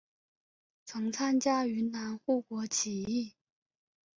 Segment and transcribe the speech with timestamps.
[0.83, 3.35] 曾参加云南护国起义。